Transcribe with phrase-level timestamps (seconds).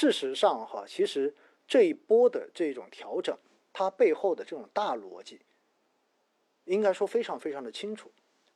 [0.00, 1.34] 事实上哈，其实
[1.68, 3.36] 这一波的这种调整，
[3.70, 5.40] 它背后的这种大逻辑，
[6.64, 8.10] 应该说非常非常的清楚。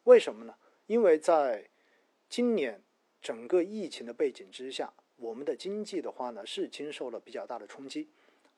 [0.05, 0.55] 为什么呢？
[0.87, 1.69] 因为在
[2.31, 2.83] 今年
[3.21, 8.09] 整个疫情的背景之下，我们的经济的话呢是经受了比较大的冲击。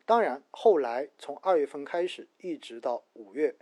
[0.04, 3.56] 当然，后来从二月份开始，一直到五月，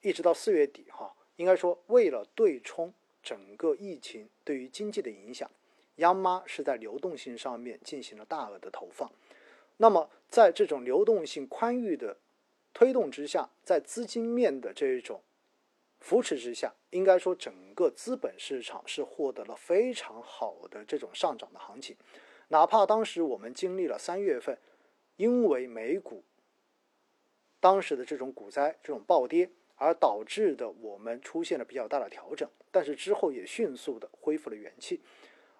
[0.00, 5.50] 一直到四月底哈，应该说为了对冲整个疫情对于经济的影响，
[5.96, 9.10] 央妈是在流动性上面进行了大额的投放。
[9.76, 12.16] 那么在这种流动性宽裕的
[12.72, 15.20] 推动之下，在资金面的这种
[16.00, 21.96] 扶持之下，应该说整个资本市场是获得了非常好的这种上涨的行情。
[22.48, 24.58] 哪怕当时我们经历了三月份，
[25.16, 26.22] 因为美股
[27.60, 35.00] 当时的这种股灾、这种暴跌而导致的我们出现了比较大的调整，但是之后也迅速的恢复了元气。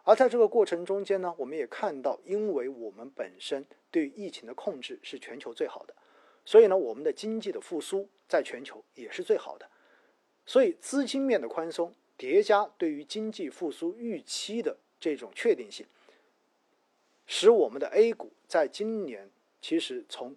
[0.04, 5.94] 而在这个过程中间呢，我们也看到，因为我们本身对疫情的控制是全球最好的，
[6.44, 9.68] 所以呢，我们的经济的复苏在全球也是最好的。
[10.44, 15.86] 所以，资金面的宽松叠加对于经济复苏预期的这种确定性，
[17.26, 20.36] 使我们的 A 股在今年其实从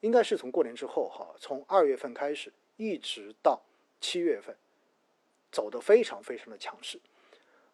[0.00, 3.62] 应该是从过年之后哈，从二月份开始一直到
[3.98, 4.54] 七月份，
[5.50, 7.00] 走得非常非常的强势。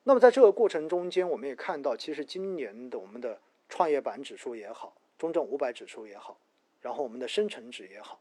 [0.09, 6.39] 那么在这个过程中间，我们也看到，其实今年的我们的创业板指数也好，中证五百指数也好，
[6.81, 8.21] 然后我们的深成指也好，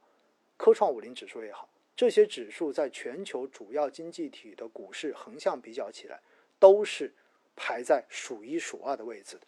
[0.57, 1.69] 科创五零指数也好。
[1.95, 6.19] 这些指数在全球主要经济体的股市横向比较起来，
[6.57, 7.13] 都是
[7.55, 9.45] 排在数一数二的位置的。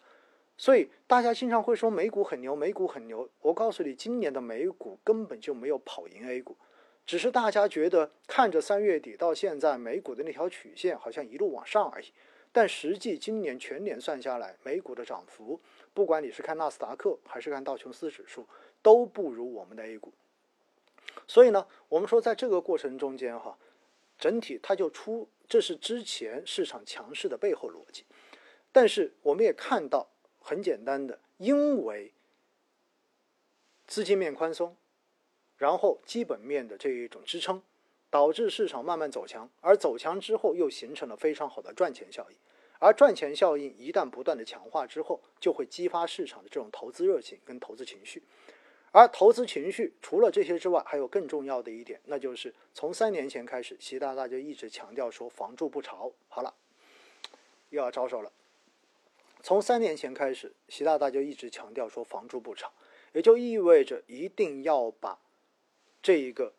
[0.56, 3.28] 所以大家经常会说美股很牛，美股很牛。
[3.40, 6.56] 我告诉你，今年的美股根本就没有跑赢 A 股，
[7.08, 12.12] 只是大家觉得看着三月底到现在美股的那条曲线好像一路往上而已。
[12.52, 15.58] 但实际今年全年算下来，美股的涨幅，
[15.94, 18.46] 不管你是看纳斯达克还是看道琼斯指数，
[18.82, 20.12] 都不如我们的 A 股。
[21.26, 23.56] 所以呢，我们说在这个过程中间哈，
[24.18, 28.04] 整体它就出，这是之前市场强势的背后逻辑。
[28.70, 30.10] 但是我们也看到，
[30.40, 32.12] 很简单的，因为
[33.86, 34.76] 资金面宽松，
[35.58, 37.60] 然后基本面的这一种支撑，
[38.08, 42.36] 导致市场慢慢走强，而走强之后又形成了非常好的赚钱效应。
[42.78, 48.22] 而赚钱效应一旦不断的强化之后，就会激发市场的这种投资热情跟投资情绪。
[48.92, 56.10] 而投资情绪除了这些之外，还有更重要的一点，那就是从三年前开始，习大大就一直强调说“房住不炒”。
[56.28, 56.54] 好了，
[57.70, 58.32] 又要招手了。
[59.42, 62.72] 从三年前开始，习大大就一直强调说“房住不炒”，
[63.12, 65.18] 也就意味着一定要把
[66.02, 66.52] 这一个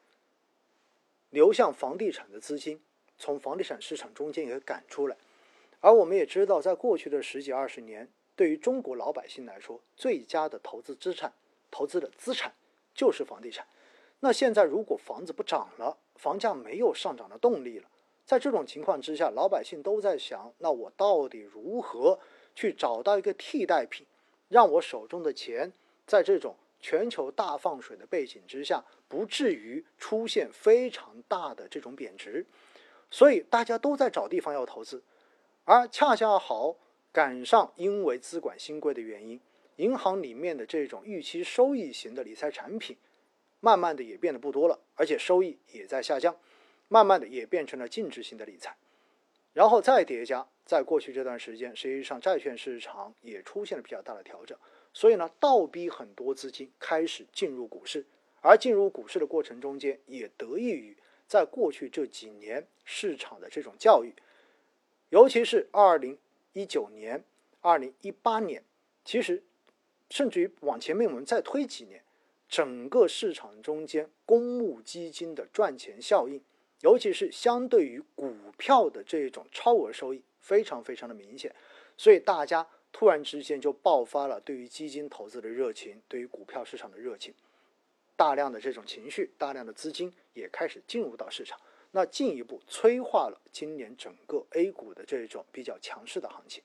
[1.29, 2.81] 流向房地产的资金
[3.17, 5.17] 从房地产市场中间给赶出来。
[5.79, 11.33] 而我们也知道，在过去的十几二十年，对于中国老百姓来说，最佳的投资资产。
[11.71, 12.51] 投资的资产
[12.95, 13.67] 就是房地产。
[14.21, 17.87] 那现在如果房子不涨了，房价没有上涨的动力了，
[18.25, 22.19] 在这种情况之下，老百姓都在想：那我到底如何
[22.55, 24.03] 去找到一个替代品，
[24.47, 25.71] 让我手中的钱
[26.07, 32.45] 在这种全球大放水的背景之下，不至于出现非常大的这种贬值？
[33.11, 35.03] 所以大家都在找地方要投资，
[35.65, 36.77] 而恰恰好
[37.11, 39.41] 赶上因为资管新规的原因。
[39.77, 42.97] 银行里面的这种预期收益型的理财产品，
[43.61, 46.35] 慢慢的也变得不多了，而且收益也在下降，
[46.89, 48.75] 慢慢的也变成了净值型的理财，
[49.53, 54.57] 然后再叠加，在过去这段时间，实际上债券市场也出现了比较大的调整，
[54.93, 58.05] 所以呢，倒逼很多资金开始进入股市，
[58.41, 64.13] 而进入股市的过程中间，也得益于在过去这几年市场的这种教育，
[65.09, 66.17] 尤其是二零
[66.53, 67.23] 一九年、
[67.61, 68.63] 二零一八年，
[69.03, 69.43] 其实。
[70.11, 72.01] 甚至于往前面我们再推几年，
[72.47, 76.41] 整个市场中间公募基金的赚钱效应，
[76.81, 81.53] 尤其是相对于股票的这种超额收益，非常非常的明显，
[81.95, 87.31] 所以大家突然之间就爆发了对于基金投资的热情，对于股票市场的热情，
[88.19, 91.57] 大量的这种情绪，大量的资金也开始进入到市场，
[91.91, 96.61] 那进一步催化了今年整个 A 股的这种比较强势的行情。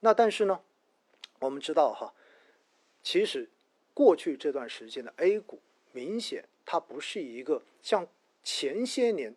[0.00, 0.60] 那但是呢，
[1.38, 2.12] 我们知道哈。
[3.02, 3.48] 其实，
[3.94, 5.62] 过去这段时间的 A 股
[5.92, 8.06] 明显它不是一个像
[8.42, 9.34] 前些年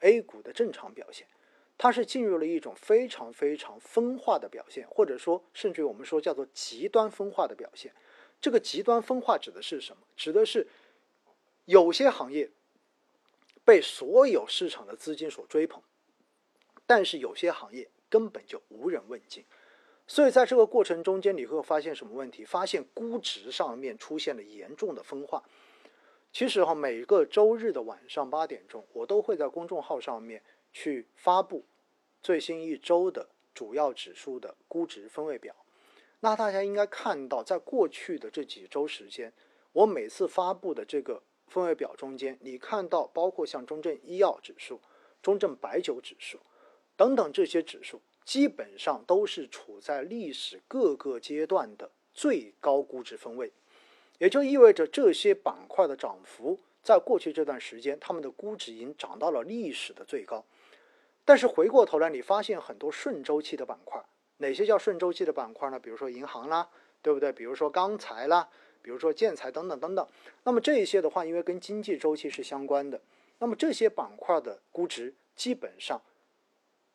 [0.00, 1.26] A 股的正常表现，
[1.78, 7.94] 它是进入了一种非常非常分化的表现，或者说甚至于我们说叫做极端分化的表现。
[8.40, 10.02] 这个极端分化指的是什么？
[10.16, 10.68] 指的是
[11.64, 12.50] 有些行业
[13.64, 15.82] 被所有市场的资金所追捧，
[16.86, 19.44] 但是有些行业根本就无人问津。
[20.06, 22.44] 所以在这个过程中间，你会发现什么问题？
[22.44, 25.42] 发现估值上面出现了严重的分化。
[26.30, 30.40] 其实哈，每个周日的晚上八点钟，我都会在公众号上面
[30.72, 31.64] 去发布
[32.22, 35.56] 最新一周的主要指数的估值分位表。
[36.20, 39.32] 那大家应该看到，在过去的这几周时间，
[39.72, 44.80] 我每次发布的这个分位表中间，你看到包括像中证医药指数、
[45.22, 46.38] 中证白酒指数
[46.96, 48.00] 等等这些指数。
[48.24, 53.52] 基本上都是处在历史各个阶段的最高估值分位，
[54.18, 60.44] 也就意味着这些板块的涨幅，在过去这段时间，他们的估值已经涨到了历史的最高。
[61.24, 64.04] 但是回过头来，你发现很多顺周期的板块，
[64.38, 65.78] 哪些叫顺周期的板块呢？
[65.78, 66.68] 比如说银行啦，
[67.02, 67.32] 对不对？
[67.32, 68.48] 比如说钢材啦，
[68.82, 70.06] 比如说建材等等等等。
[70.44, 73.00] 那么这一些的话，因为跟经济周期是相关的，
[73.38, 76.00] 那么这些板块的估值基本上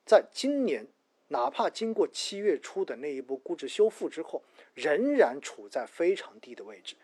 [0.05, 0.87] 在今年。
[1.33, 6.97] 哪怕经过七月初的那一波估值修复之后，仍然处在非常低的位置。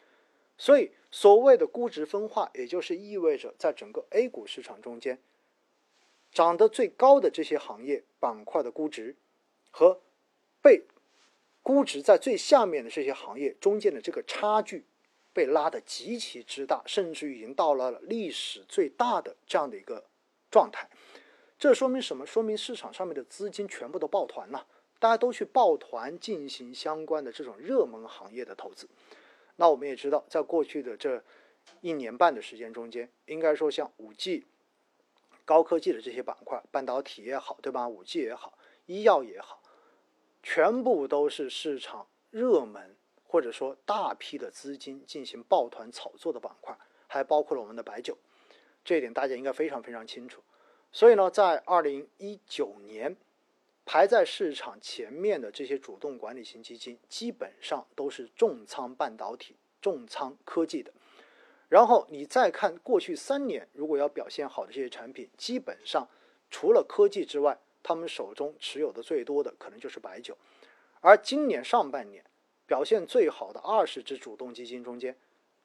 [0.58, 5.18] 所以，所谓的估值分化，也就是意味着在整个 A 股市场中间，
[6.34, 9.16] 涨得最高的这些行业板块的估值，
[9.72, 10.02] 和
[10.68, 10.84] 被
[11.64, 14.84] 估值在最下面的这些行业中间的这个差距，
[15.32, 20.04] 被拉得极其之大，甚至于已经到了历史最大的这样的一个
[20.52, 20.90] 状态。
[21.58, 22.26] 这说明什么？
[22.26, 24.68] 说明市场上面的资金全部都抱团了，
[25.00, 28.90] 大家都去抱团进行相关的这种热门行业的投资。
[29.56, 31.24] 那我们也知道，在过去的这
[31.80, 34.46] 一年半的时间中间，应该说像五 G、
[35.46, 37.88] 高科技的这些板块，半导体也好，对吧？
[37.88, 39.64] 五 G 也好，医药也好，
[40.50, 42.96] 全部都是市场热门
[43.26, 46.74] 或者说大批的资金进行抱团炒作的板块，
[47.06, 48.18] 还包括了我们的白酒。
[48.86, 50.42] 这一点大家应该非常非常清楚。
[50.94, 53.18] 所以呢，在二零一九年，
[53.86, 60.94] 排在市场前面的这些主动管理型基金，基本上都是重仓半导体、重仓科技的。
[61.68, 66.08] 然后你再看过去三年，如果要表现好的这些产品，基本上
[66.50, 70.38] 除了科技之外，他们手中持有的最多的可能就是白酒。
[71.00, 72.22] 而今年上半年
[72.66, 75.16] 表现最好的二十只主动基金中间，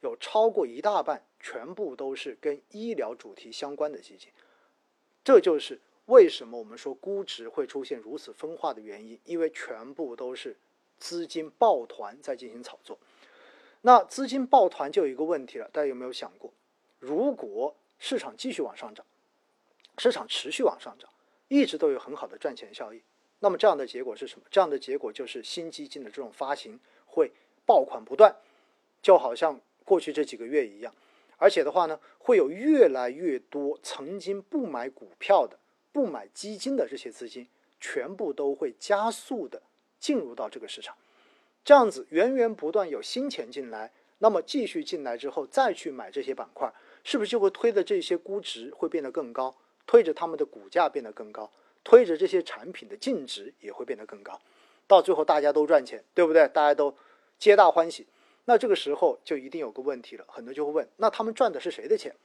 [0.03, 4.31] 有超过一大半全部都是跟医疗主题相关的基金。
[5.25, 10.57] 这就是为什么我们说估值会出现如此分化的原因，因为全部都是
[10.99, 12.97] 资金抱团在进行炒作。
[13.81, 16.53] 那资金抱团就有一个问题了，大家有没有想过，
[17.01, 19.05] 如果市场继续往上涨，
[19.99, 21.11] 市场持续往上涨，
[21.53, 23.03] 一直都有很好的赚钱效益，
[23.41, 24.47] 那么这样的结果是什么？
[24.51, 27.31] 这样的结果就是新基金的这种发行会
[27.67, 28.35] 爆款不断，
[29.03, 30.95] 就好像过去这几个月一样。
[31.37, 35.59] 而且的话呢，会有越来越多曾经不买股票的、
[35.93, 37.47] 不买基金的这些资金，
[37.79, 39.61] 全部都会加速的
[39.99, 40.97] 进入到这个市场。
[41.63, 46.73] 这样子源源不断有新钱进来，那么继续进来之后再去买这些板块，
[47.05, 49.55] 是不是就会推的这些估值会变得更高，
[49.93, 51.51] 推着他们的股价变得更高，
[51.85, 54.41] 推着这些产品的净值也会变得更高，
[54.87, 56.49] 到最后大家都赚钱，对不对？
[56.49, 56.97] 大家都
[57.39, 58.07] 皆大欢喜。
[58.47, 62.17] 那这个时候就一定有个问题了，很多就会问：那他们赚的是谁的钱？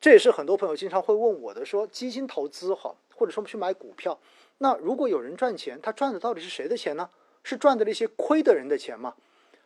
[0.00, 4.18] 这也是很多朋友经常会问我的，说基金投资好，或者说去买股票，
[4.56, 7.10] 那如果有人赚钱，他赚的到底是谁的钱呢？
[7.42, 9.14] 是赚的那些亏的人的钱吗？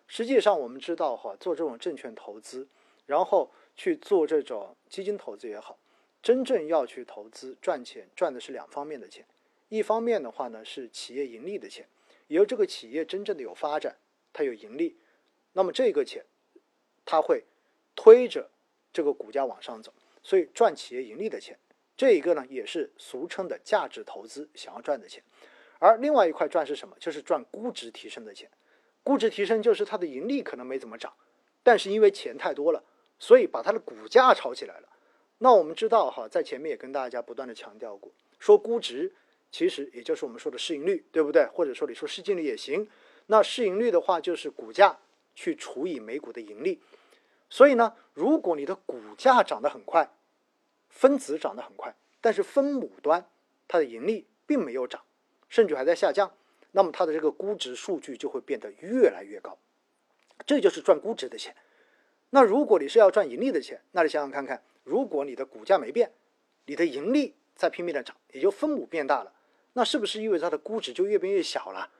[0.08, 2.67] 实际上我们知道哈，做这种证券投资，
[3.06, 5.79] 然后去做这种基金投资也好，
[6.22, 9.25] 真正要去投资赚钱，赚的是两方面的钱，
[9.69, 11.87] 一方面的话呢是企业盈利的钱，
[12.27, 13.96] 也就这个企业真正的有发展。
[14.32, 14.96] 它有盈利，
[15.55, 16.25] 那么这个钱，
[17.05, 17.44] 它会
[17.96, 18.51] 推着
[18.93, 21.58] 这个股价往上走，所以赚企业盈利的钱，
[21.96, 25.22] 这一个呢也是俗称的价值投资想要赚的钱。
[25.79, 26.96] 而另外一块赚是什么？
[27.01, 28.51] 就是赚估值提升的钱。
[29.03, 31.13] 估值提升就是它的盈利可能没怎么涨，
[31.63, 32.84] 但是因为钱太多了，
[33.19, 34.89] 所以把它的股价炒起来了。
[35.39, 39.13] 那我们知道哈，在前面也跟大家不断的强调过，说估值
[39.51, 41.47] 其实也就是我们说的市盈率，对不对？
[41.47, 42.89] 或者说你说市净率也行。
[43.27, 44.99] 那市盈率的话，就是股价
[45.35, 46.81] 去除以每股的盈利。
[47.51, 50.11] 所以呢，如果你的股价涨得很快，
[50.89, 53.25] 分子涨得很快，但是分母端
[53.67, 55.03] 它的盈利并没有涨，
[55.49, 56.33] 甚至还在下降，
[56.73, 59.57] 那么它的这个估值数据就会变得越来越高。
[60.47, 61.55] 这就是赚估值的钱。
[62.31, 66.15] 那如果你是要赚盈利的钱，那你想想看看，如果你的股价没变，
[66.65, 69.35] 你的盈利在拼命的涨，也就分母变大了，
[69.75, 71.91] 那是不是意味着它的估值就越变越小了？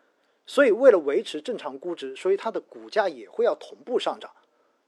[0.47, 4.33] 所以，为了维持正常估值，所以它的股价也会要同步上涨。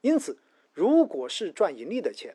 [0.00, 0.38] 因此，
[0.72, 2.34] 如果是赚盈利的钱，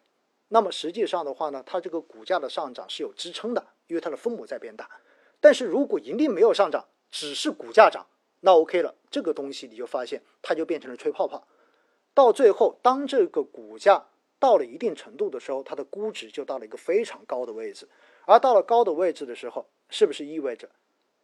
[0.50, 4.88] 那么实际上的话呢，它这个股价的上涨是有支撑的，因为它的分母在变大。
[5.40, 8.06] 但是如果盈利没有上涨，只是股价涨，
[8.42, 11.48] 那 OK 了，这个东西你就发现它就变成了吹泡泡。
[12.14, 14.06] 到最后，当这个股价
[14.40, 17.88] 到了一定程度的时候，它的估值就到了一个非常高的位置。
[18.26, 20.70] 而到了高的位置的时候，是不是意味着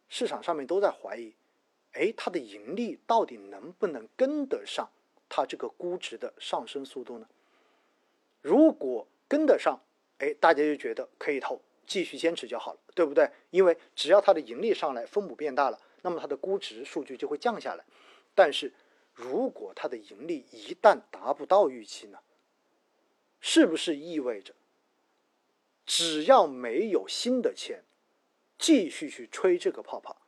[0.08, 1.34] 市场上面都在怀疑？
[1.92, 4.88] 哎，它的盈利到底能不能跟得上
[5.28, 7.26] 它这个估值的上升速度呢？
[8.40, 9.78] 如果跟得上，
[10.18, 13.30] 哎，大家就觉得可以投，继续坚持就好了，对不对？
[13.50, 17.84] 因为只要它的盈利上来，分母变大了，那么它的估值数据就会降下来。
[18.34, 18.72] 但是
[19.12, 22.18] 如果它的盈利一旦达不到预期呢？
[23.42, 24.54] 是不是意味着
[25.84, 27.82] 只要没有新的钱
[28.56, 30.22] 继续去吹这个泡泡？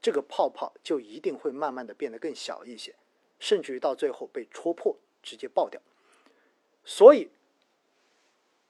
[0.00, 2.94] 这个泡泡就一定会慢慢的变得更小一些，
[3.38, 5.78] 甚至于到最后被戳破，直接爆掉。
[6.84, 7.28] 所以，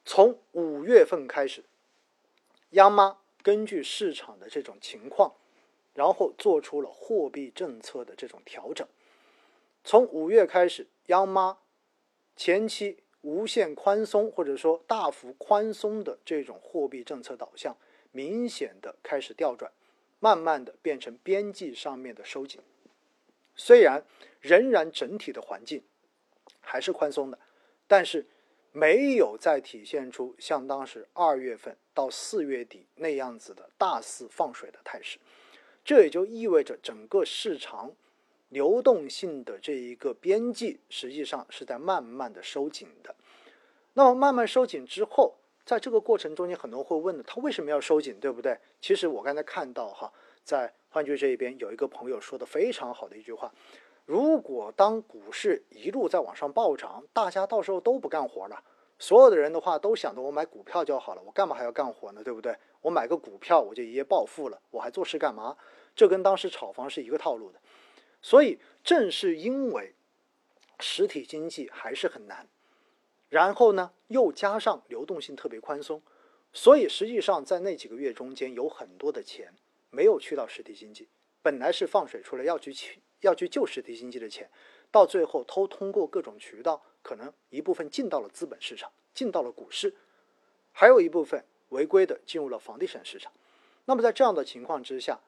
[0.04, 1.64] 从五月份开始，
[2.70, 5.34] 央妈根据市场的这种情况，
[5.94, 8.86] 然后做出了货币政策的这种调整。
[9.84, 11.58] 从五月开始，央妈
[12.34, 17.76] 前期无限宽松或者说大幅宽松的这种货币政策导向，
[18.10, 19.70] 明显的开始调转。
[20.20, 22.60] 慢慢的变成边际上面的收紧，
[23.54, 24.02] 虽然
[24.40, 25.80] 仍然整体的环境
[26.60, 27.38] 还是宽松的，
[27.86, 28.26] 但是
[28.72, 35.20] 没有再体现出像当时二月份到四月底那样子的大肆放水的态势。
[35.84, 37.92] 这也就意味着整个市场
[38.48, 43.14] 流动性的这一个边际实际上是在慢慢的收紧的。
[43.98, 45.34] 那么慢慢收紧之后。
[45.64, 48.56] 在这个过程中间，很多人会问的，他为什么要收紧，对不对？
[48.80, 50.10] 其实我刚才看到哈，
[50.42, 53.52] 在幻觉这一边有一个朋友说的非常好的一句话：
[54.06, 58.62] 如果当股市一路在往上暴涨，大家到时候都不干活了，
[58.98, 62.22] 所有的人的话都想着我买股票就好了，我干嘛还要干活呢？
[62.24, 62.56] 对不对？
[62.80, 65.54] 我买个股票我就一夜暴富了，我还做事干嘛？
[65.94, 67.60] 这跟当时炒房是一个套路的。
[68.22, 69.94] 所以正是因为
[70.80, 72.48] 实体经济还是很难。
[73.28, 76.00] 然后呢，又加上流动性特别宽松，
[76.52, 79.52] 所以实际上在那几个月中间，有很多的钱
[79.90, 81.08] 没有去到实体经济，
[81.42, 84.48] 本来是放水出来要去去要去救实体经济的钱，
[84.90, 89.94] 到最后偷通过各种渠道，可能一部分进到了资本市场，进到了股市，
[90.72, 93.30] 还有一部分违规的进入了房地产市场。
[93.84, 95.20] 那么在这样的情况之下，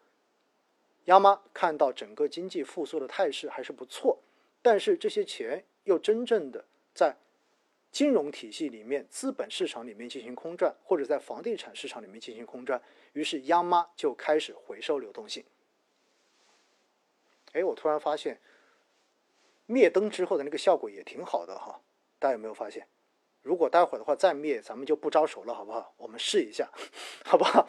[1.05, 4.19] 央妈看到整个经济复苏的态势还是不错，
[4.63, 6.65] 但是这些钱又真正的
[6.95, 7.19] 在。
[7.91, 12.81] 金融体系里面、资本市场里面进行空转，或者在房地产市场里面进行空转，
[13.13, 15.45] 于是央妈就开始回收流动性。
[17.53, 18.41] 哎，我突然发现，
[19.67, 21.81] 灭灯之后的那个效果也挺好的哈，
[22.21, 22.87] 大家有没有发现？
[23.43, 25.93] 如果待会儿的话再灭，咱们就不招手了，好不好？
[25.97, 26.71] 我们试一下，
[27.27, 27.69] 好不好？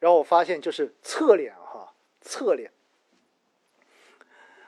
[0.00, 2.72] 然后我发现就是侧脸哈，侧脸。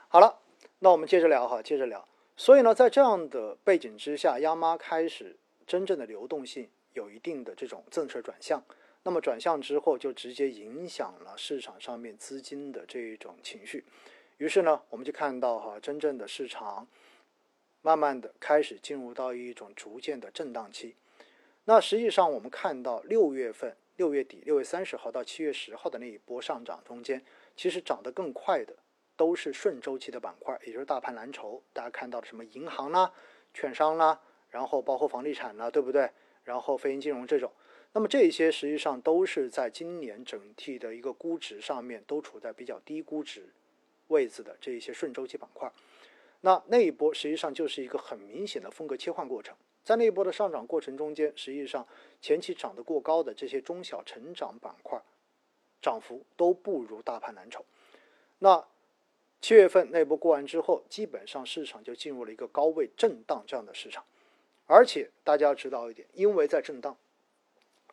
[0.09, 0.39] 好了，
[0.79, 2.07] 那我们接着聊哈，接着聊。
[2.37, 8.63] 所以呢，在这样的背景之下，央妈开始真正的流动性有一定的这种政策转向。
[9.05, 13.85] 那么转向之后，就直接影响了市场上面资金的这一种情绪。
[14.37, 16.87] 于是呢，我们就看到哈，真正的市场
[17.81, 20.95] 慢慢的开始进入到一种逐渐的震荡期。
[21.65, 27.25] 那实际上，我们看到六月份、六月底、六月三十号到七月十号的那一波上涨中间，
[27.57, 28.75] 其实涨得更快的。
[29.17, 31.63] 都是顺周期的板块，也就是大盘蓝筹。
[31.73, 33.13] 大家看到的什么银行啦、
[33.55, 34.21] 券商啦，
[34.51, 36.11] 然后包括房地产啦，对不对？
[36.45, 37.51] 然后非银金融这种，
[37.93, 43.49] 那么这些实际上都是在今年整体的一个估值上面都处在比较低估值
[44.07, 45.73] 位置的这一些顺周期板块。
[46.43, 51.85] 那那一波实际上就是一个很明显的风格切换过程，在那一波的上涨过程中间，实际上
[52.21, 55.01] 前期涨得过高的这些中小成长板块，
[55.83, 57.65] 涨幅都不如大盘蓝筹。
[58.39, 58.65] 那
[59.41, 64.05] 七月份那波过完之后，基本上市场就进入了一个高位震荡这样的市场，
[64.67, 66.97] 而且大家要知道一点，因为在震荡，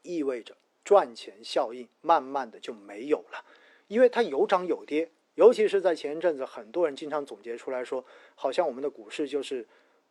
[0.02, 3.46] 意味着赚钱效应慢慢的就没有了，
[3.88, 9.68] 因为它有涨有跌，尤其是在前一阵子，很多人经常总结出来说，好像我们的股市就是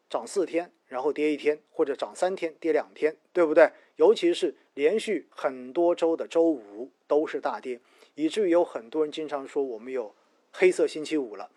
[0.09, 3.73] 涨四天，然后跌一天，或者涨三天跌两天，对不对？
[3.97, 7.81] 尤其是连续很多周的周五都是大跌，
[8.15, 10.15] 以至于有很多人经常说我们有。
[10.53, 11.51] 黑色星期五了，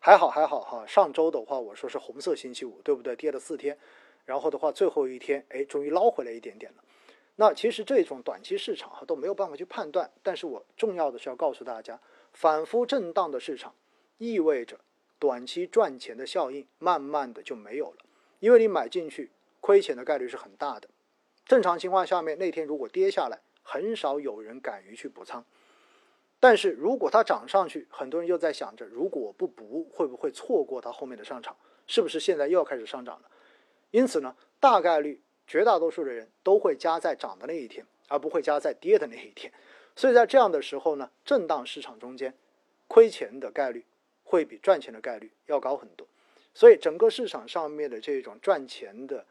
[0.00, 0.86] 还好还好哈。
[0.86, 3.14] 上周的话，我说是红色星期五，对不对？
[3.14, 3.78] 跌了四天，
[4.24, 6.82] 然后的话，最后一天，哎，终于捞回来一点点了。
[7.36, 12.00] 那其实这种短期市场哈都没有办法去判断，但是我重要的是要告诉大家，
[12.32, 13.74] 反复震荡的市场
[14.18, 14.78] 意味着
[15.18, 17.98] 短期赚钱的效应慢慢的就没有了，
[18.40, 19.30] 因为你买进去
[19.60, 20.88] 亏钱的概率是很大的。
[21.46, 25.44] 正常情况下面，那天如果跌下来，很少有人敢于去补仓。
[26.40, 31.54] 但是如果它涨上去，很多人又在想着，如果不补，会不会错过它后面的上涨？
[31.86, 33.30] 是不是现在又要开始上涨了？
[33.90, 39.52] 因此呢，大概率绝大多数的人都会加在涨的那一天，而不会加在跌的那一天。
[39.94, 42.34] 所以在这样的时候呢，震荡市场中间，
[42.88, 43.84] 亏钱的概率
[44.24, 46.06] 会比赚钱的概率要高很多。
[46.54, 49.26] 所以整个市场上面的这种赚钱的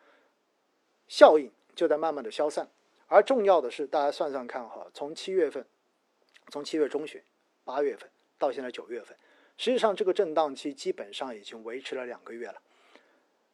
[1.08, 2.70] 效应就在慢慢的消散。
[3.08, 5.66] 而重要的是，大家算算看哈，从七月份，
[6.50, 7.22] 从七月中旬、
[7.64, 9.16] 八月份到现在九月份，
[9.58, 12.62] 实际上这个震荡期基本上已经维持了两个月了。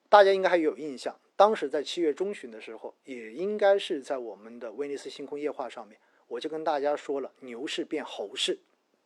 [0.10, 8.60] 大家应该还有印象，当时在七月中旬的时候，也应该是在我们的威尼斯星空夜话上面，我就跟大家说了牛市变猴市，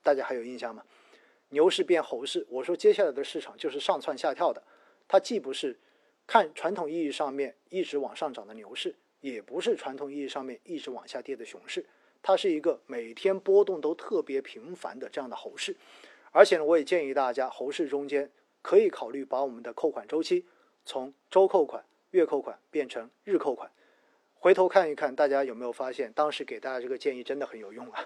[0.04, 0.84] 大家还有印象吗？
[1.50, 4.62] 牛市变猴市，我说接下来的市场就是上蹿下跳的，
[5.08, 5.80] 它既不是
[6.28, 8.96] 看传统意义上面一直往上涨的牛市。
[9.22, 11.86] 也不是传统意义上面一直往下跌的熊市，
[12.22, 15.76] 它是一个每天波动都特别频繁的这样的猴市。
[16.32, 18.30] 而且呢，我也建议大家，猴市中间
[18.62, 20.46] 可以考虑把我们的扣款周期
[20.86, 23.72] 从周扣款、月扣款变成日扣款。
[24.36, 28.06] 回头看一看，大家有没有发现，当时给大家这个建议真的很有用啊？